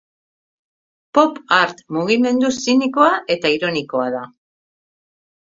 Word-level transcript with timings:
Pop 1.17 1.37
art 1.57 1.83
mugimendu 1.97 2.51
zinikoa 2.63 3.13
eta 3.37 3.53
ironikoa 3.59 4.09
da. 4.19 4.25